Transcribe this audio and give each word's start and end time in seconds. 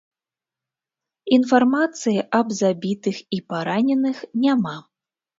Інфармацыі 1.35 2.23
аб 2.37 2.47
забітых 2.59 3.17
і 3.37 3.41
параненых 3.53 4.17
няма. 4.47 4.73